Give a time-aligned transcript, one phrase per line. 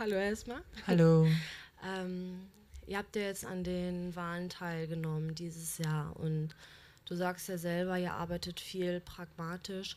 [0.00, 0.62] Hallo erstmal.
[0.86, 1.26] Hallo.
[1.86, 2.48] ähm,
[2.86, 6.56] ihr habt ja jetzt an den Wahlen teilgenommen dieses Jahr und
[7.04, 9.96] du sagst ja selber, ihr arbeitet viel pragmatisch.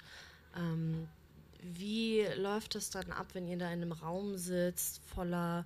[0.58, 1.08] Ähm,
[1.62, 5.66] wie läuft es dann ab, wenn ihr da in einem Raum sitzt, voller,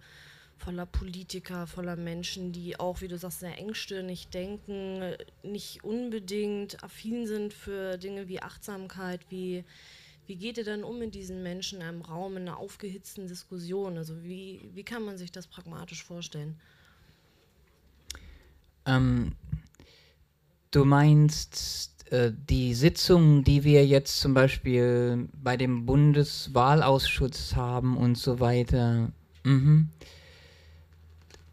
[0.60, 7.26] voller Politiker, voller Menschen, die auch, wie du sagst, sehr engstirnig denken, nicht unbedingt affin
[7.26, 9.66] sind für Dinge wie Achtsamkeit, wie,
[10.28, 13.98] wie geht ihr dann um mit diesen Menschen in einem Raum, in einer aufgehitzten Diskussion?
[13.98, 16.56] Also wie, wie kann man sich das pragmatisch vorstellen?
[18.86, 19.34] Ähm,
[20.72, 28.18] du meinst äh, die Sitzungen, die wir jetzt zum Beispiel bei dem Bundeswahlausschuss haben und
[28.18, 29.12] so weiter.
[29.44, 29.90] Mhm.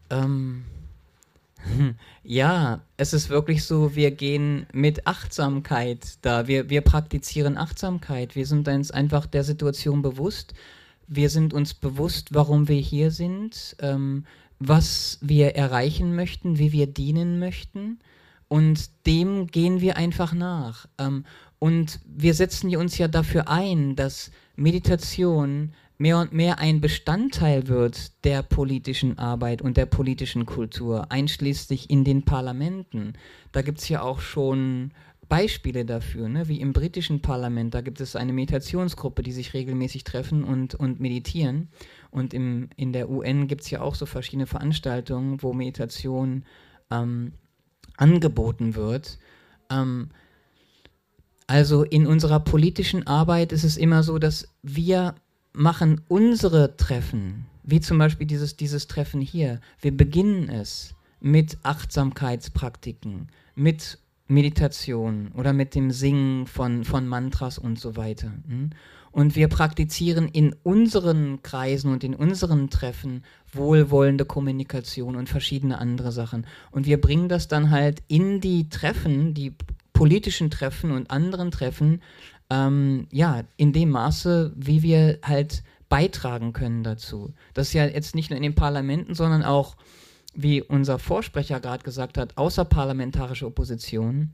[0.09, 0.65] Ähm,
[2.23, 6.47] ja, es ist wirklich so, wir gehen mit Achtsamkeit da.
[6.47, 8.35] Wir, wir praktizieren Achtsamkeit.
[8.35, 10.53] Wir sind uns einfach der Situation bewusst.
[11.07, 14.25] Wir sind uns bewusst, warum wir hier sind, ähm,
[14.59, 17.99] was wir erreichen möchten, wie wir dienen möchten.
[18.47, 20.87] Und dem gehen wir einfach nach.
[20.97, 21.25] Ähm,
[21.59, 28.23] und wir setzen uns ja dafür ein, dass Meditation mehr und mehr ein Bestandteil wird
[28.25, 33.13] der politischen Arbeit und der politischen Kultur, einschließlich in den Parlamenten.
[33.51, 34.91] Da gibt es ja auch schon
[35.27, 36.47] Beispiele dafür, ne?
[36.47, 40.99] wie im britischen Parlament, da gibt es eine Meditationsgruppe, die sich regelmäßig treffen und, und
[40.99, 41.69] meditieren.
[42.11, 46.45] Und im, in der UN gibt es ja auch so verschiedene Veranstaltungen, wo Meditation
[46.91, 47.33] ähm,
[47.97, 49.17] angeboten wird.
[49.71, 50.09] Ähm,
[51.47, 55.15] also in unserer politischen Arbeit ist es immer so, dass wir
[55.55, 63.29] machen unsere Treffen, wie zum Beispiel dieses, dieses Treffen hier, wir beginnen es mit Achtsamkeitspraktiken,
[63.55, 68.31] mit Meditation oder mit dem Singen von, von Mantras und so weiter.
[68.47, 68.71] Hm?
[69.11, 76.11] Und wir praktizieren in unseren Kreisen und in unseren Treffen wohlwollende Kommunikation und verschiedene andere
[76.11, 76.45] Sachen.
[76.71, 79.53] Und wir bringen das dann halt in die Treffen, die
[79.93, 82.01] politischen Treffen und anderen Treffen,
[82.49, 87.33] ähm, ja, in dem Maße, wie wir halt beitragen können dazu.
[87.53, 89.75] Das ist ja jetzt nicht nur in den Parlamenten, sondern auch,
[90.33, 94.33] wie unser Vorsprecher gerade gesagt hat, außerparlamentarische Opposition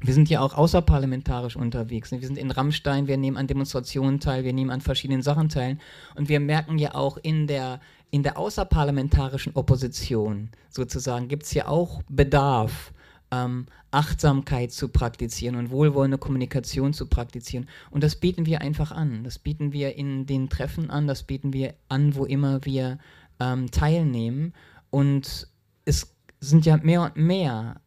[0.00, 2.12] wir sind ja auch außerparlamentarisch unterwegs.
[2.12, 5.78] Wir sind in Rammstein, wir nehmen an Demonstrationen teil, wir nehmen an verschiedenen Sachen teil.
[6.14, 11.68] Und wir merken ja auch in der, in der außerparlamentarischen Opposition sozusagen gibt es ja
[11.68, 12.92] auch Bedarf,
[13.30, 17.68] ähm, Achtsamkeit zu praktizieren und wohlwollende Kommunikation zu praktizieren.
[17.90, 19.24] Und das bieten wir einfach an.
[19.24, 22.98] Das bieten wir in den Treffen an, das bieten wir an, wo immer wir
[23.40, 24.52] ähm, teilnehmen.
[24.90, 25.48] Und
[25.84, 27.80] es sind ja mehr und mehr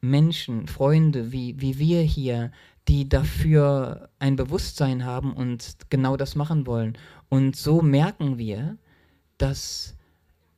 [0.00, 2.50] Menschen, Freunde wie, wie wir hier,
[2.88, 6.98] die dafür ein Bewusstsein haben und genau das machen wollen.
[7.28, 8.76] Und so merken wir,
[9.38, 9.96] dass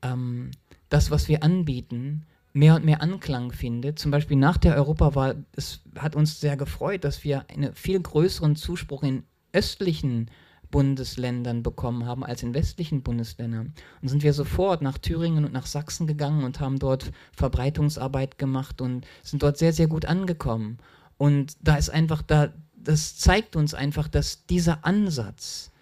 [0.03, 0.51] ähm,
[0.89, 3.98] das, was wir anbieten, mehr und mehr Anklang findet.
[3.98, 8.56] Zum Beispiel nach der Europawahl, es hat uns sehr gefreut, dass wir einen viel größeren
[8.56, 10.31] Zuspruch in östlichen
[10.70, 13.75] Bundesländern bekommen haben als in westlichen Bundesländern.
[14.00, 18.81] Und sind wir sofort nach Thüringen und nach Sachsen gegangen und haben dort Verbreitungsarbeit gemacht
[18.81, 20.78] und sind dort sehr, sehr gut angekommen.
[21.16, 25.72] Und da ist einfach, da, das zeigt uns einfach, dass dieser Ansatz,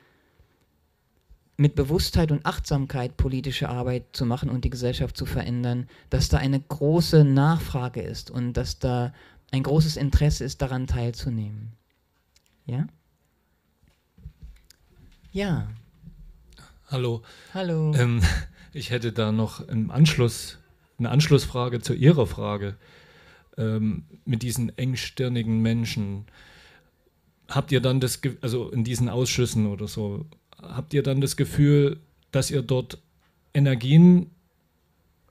[1.62, 6.38] mit Bewusstheit und Achtsamkeit politische Arbeit zu machen und die Gesellschaft zu verändern, dass da
[6.38, 9.14] eine große Nachfrage ist und dass da
[9.52, 11.72] ein großes Interesse ist, daran teilzunehmen.
[12.66, 12.88] Ja?
[15.30, 15.68] Ja.
[16.88, 17.22] Hallo.
[17.54, 17.94] Hallo.
[17.94, 18.22] Ähm,
[18.72, 20.58] ich hätte da noch im Anschluss
[20.98, 22.76] eine Anschlussfrage zu Ihrer Frage.
[23.56, 26.26] Ähm, mit diesen engstirnigen Menschen.
[27.48, 30.26] Habt ihr dann das, also in diesen Ausschüssen oder so,
[30.62, 31.98] habt ihr dann das Gefühl,
[32.30, 32.98] dass ihr dort
[33.54, 34.30] Energien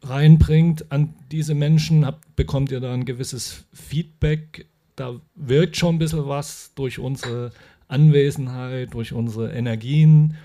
[0.04, 2.06] reinbringt an diese Menschen?
[2.06, 4.68] Habt, bekommt ihr da ein gewisses Feedback?
[4.96, 7.52] Da wirkt schon ein bisschen was durch unsere
[7.88, 10.36] Anwesenheit, durch unsere Energien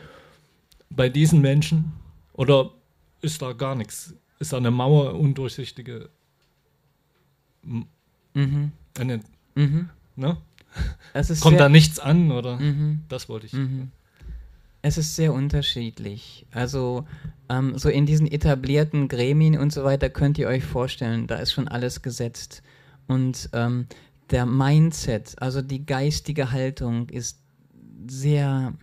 [0.90, 1.92] bei diesen Menschen?
[2.32, 2.70] Oder
[3.22, 4.14] ist da gar nichts?
[4.38, 6.10] Ist da eine Mauer undurchsichtige?
[7.62, 8.72] Mhm.
[8.98, 9.20] Eine,
[9.54, 9.90] mhm.
[10.16, 10.36] Ne?
[11.40, 12.58] Kommt da nichts an oder?
[12.58, 13.00] Mhm.
[13.08, 13.52] Das wollte ich.
[13.52, 13.90] Mhm.
[14.86, 16.46] Es ist sehr unterschiedlich.
[16.52, 17.06] Also
[17.48, 21.52] ähm, so in diesen etablierten Gremien und so weiter könnt ihr euch vorstellen, da ist
[21.52, 22.62] schon alles gesetzt.
[23.08, 23.88] Und ähm,
[24.30, 27.40] der Mindset, also die geistige Haltung ist
[28.06, 28.74] sehr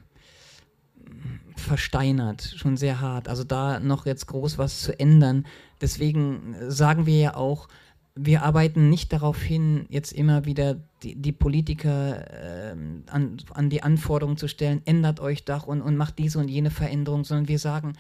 [1.55, 3.29] versteinert, schon sehr hart.
[3.29, 5.45] Also da noch jetzt groß was zu ändern.
[5.79, 7.69] Deswegen sagen wir ja auch,
[8.15, 12.75] wir arbeiten nicht darauf hin, jetzt immer wieder die, die Politiker äh,
[13.07, 16.69] an, an, die Anforderungen zu stellen, ändert euch doch und, und macht diese und jene
[16.69, 17.93] Veränderung, sondern wir sagen,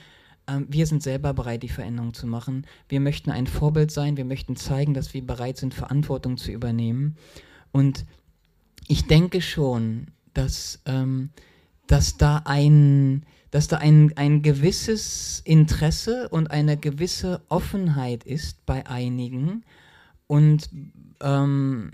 [0.45, 2.67] äh, wir sind selber bereit, die Veränderung zu machen.
[2.89, 7.17] Wir möchten ein Vorbild sein, wir möchten zeigen, dass wir bereit sind, Verantwortung zu übernehmen.
[7.71, 8.05] Und
[8.87, 11.31] ich denke schon, dass, ähm,
[11.87, 18.85] dass da ein, dass da ein, ein gewisses Interesse und eine gewisse Offenheit ist bei
[18.85, 19.63] einigen,
[20.27, 20.69] und
[21.21, 21.91] ähm,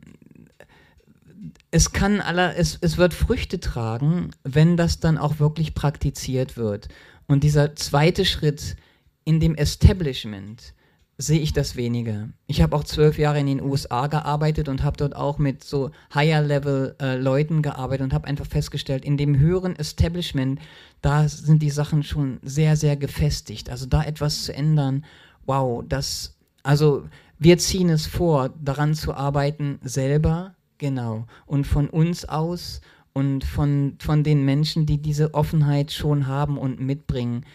[1.72, 6.90] es kann aller, es, es wird Früchte tragen, wenn das dann auch wirklich praktiziert wird.
[7.28, 8.76] Und dieser zweite Schritt
[9.24, 10.74] in dem Establishment
[11.22, 12.30] sehe ich das weniger.
[12.48, 15.92] Ich habe auch zwölf Jahre in den USA gearbeitet und habe dort auch mit so
[16.16, 20.60] Higher-Level-Leuten äh, gearbeitet und habe einfach festgestellt, in dem höheren Establishment,
[21.02, 23.70] da sind die Sachen schon sehr, sehr gefestigt.
[23.70, 25.04] Also da etwas zu ändern,
[25.46, 27.04] wow, das, also
[27.40, 32.82] wir ziehen es vor, daran zu arbeiten, selber, genau, und von uns aus
[33.14, 37.46] und von, von den Menschen, die diese Offenheit schon haben und mitbringen,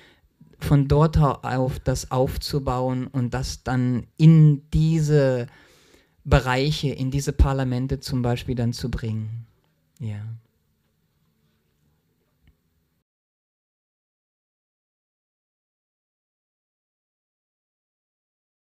[0.59, 5.47] von dort auf das aufzubauen und das dann in diese
[6.25, 9.47] Bereiche, in diese Parlamente zum Beispiel dann zu bringen.
[10.01, 10.25] Ja.